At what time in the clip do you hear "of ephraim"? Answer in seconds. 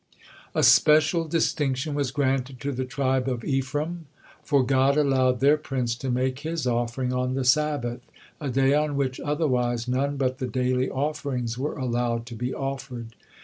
3.29-4.07